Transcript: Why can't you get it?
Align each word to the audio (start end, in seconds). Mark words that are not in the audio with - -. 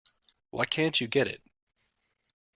Why 0.49 0.65
can't 0.65 0.99
you 0.99 1.07
get 1.07 1.27
it? 1.27 1.43